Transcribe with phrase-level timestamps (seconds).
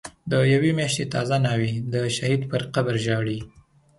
[0.29, 3.39] د یوی میاشتی تازه ناوی، دشهید پر قبرژاړی